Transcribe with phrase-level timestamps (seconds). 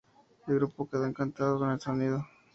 [0.47, 2.25] El grupo quedó encantado con el sonido.